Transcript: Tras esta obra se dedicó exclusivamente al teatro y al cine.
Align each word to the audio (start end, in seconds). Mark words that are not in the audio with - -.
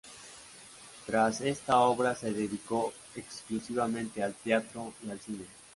Tras 1.05 1.41
esta 1.41 1.77
obra 1.81 2.15
se 2.15 2.33
dedicó 2.33 2.91
exclusivamente 3.15 4.23
al 4.23 4.33
teatro 4.33 4.95
y 5.05 5.11
al 5.11 5.19
cine. 5.19 5.45